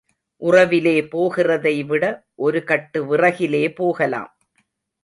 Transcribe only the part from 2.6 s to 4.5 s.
கட்டு விறகிலே போகலாம்.